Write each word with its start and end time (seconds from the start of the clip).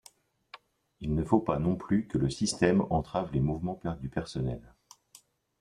Il 0.99 1.13
ne 1.13 1.23
faut 1.23 1.39
pas 1.41 1.59
non 1.59 1.75
plus 1.75 2.07
que 2.07 2.17
le 2.17 2.27
système 2.31 2.81
entrave 2.89 3.31
les 3.33 3.39
mouvements 3.39 3.79
du 3.99 4.09
personnel. 4.09 4.73